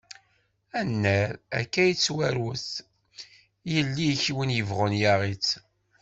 Annar, 0.79 1.29
akka 1.59 1.83
i 1.85 1.89
yettarwat, 1.89 2.67
yelli-k 3.71 4.23
win 4.35 4.55
yebɣun 4.57 4.93
yaɣ-itt. 5.01 5.51